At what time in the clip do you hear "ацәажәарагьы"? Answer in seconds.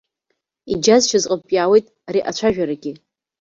2.29-2.91